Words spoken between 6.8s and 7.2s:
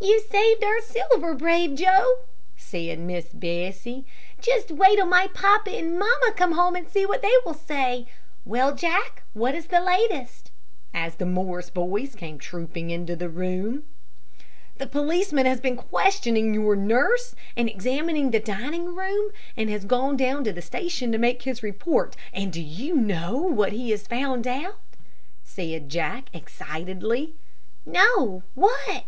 see